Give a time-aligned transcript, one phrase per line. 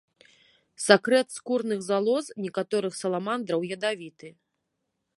[0.85, 4.27] Сакрэт скурных залоз некаторых саламандраў ядавіты.